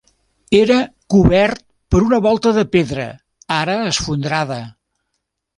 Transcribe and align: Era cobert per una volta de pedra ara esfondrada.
Era 0.59 0.77
cobert 1.15 1.61
per 1.95 2.01
una 2.07 2.21
volta 2.29 2.53
de 2.57 2.65
pedra 2.77 3.05
ara 3.59 3.79
esfondrada. 3.93 4.61